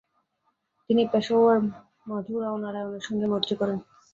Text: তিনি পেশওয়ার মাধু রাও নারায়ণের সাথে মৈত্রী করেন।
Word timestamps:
তিনি 0.89 1.03
পেশওয়ার 1.11 1.57
মাধু 2.07 2.33
রাও 2.41 2.55
নারায়ণের 2.63 3.03
সাথে 3.05 3.25
মৈত্রী 3.31 3.55
করেন। 3.61 3.77